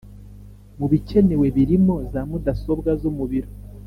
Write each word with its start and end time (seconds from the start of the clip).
Mu 0.77 0.85
bikenewe 0.91 1.45
birimo 1.55 1.95
za 2.11 2.21
mudasobwa 2.29 2.89
zo 3.01 3.09
mu 3.17 3.25
biro 3.31 3.49